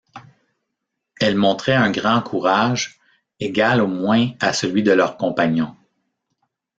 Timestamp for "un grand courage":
1.75-2.99